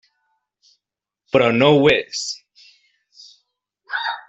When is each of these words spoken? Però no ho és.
Però 1.35 1.51
no 1.59 1.69
ho 1.75 1.85
és. 1.97 2.23